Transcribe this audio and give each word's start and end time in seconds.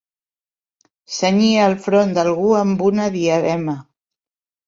Cenyir 1.17 1.59
el 1.65 1.75
front 1.83 2.15
d'algú 2.17 2.49
amb 2.61 2.83
una 2.89 3.07
diadema. 3.19 3.77